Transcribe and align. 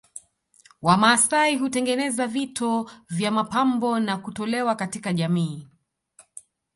Wamasai 0.81 1.55
hutengeneza 1.57 2.27
vito 2.27 2.91
vya 3.09 3.31
mapambo 3.31 3.99
na 3.99 4.17
kutolewa 4.17 4.75
katika 4.75 5.13
jamii 5.13 5.67